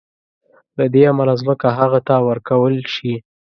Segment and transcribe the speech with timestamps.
[0.77, 3.13] له دې امله ځمکه هغه ته ورکول شي.